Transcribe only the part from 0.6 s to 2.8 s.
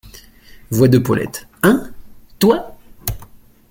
Voix de Paulette.— Hein! toi!…